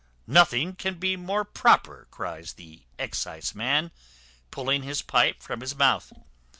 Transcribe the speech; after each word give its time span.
"Nothing 0.25 0.73
can 0.75 0.97
be 0.97 1.15
more 1.15 1.45
proper," 1.45 2.07
cries 2.09 2.53
the 2.53 2.87
exciseman, 2.97 3.91
pulling 4.49 4.81
his 4.81 5.03
pipe 5.03 5.43
from 5.43 5.61
his 5.61 5.75
mouth. 5.75 6.11